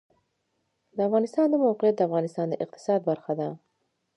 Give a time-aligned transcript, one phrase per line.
[0.95, 3.47] د افغانستان د موقعیت د افغانستان د اقتصاد برخه ده.